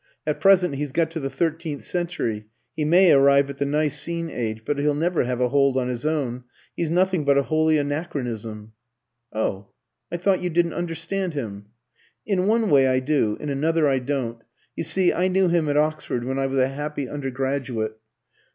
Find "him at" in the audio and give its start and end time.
15.49-15.77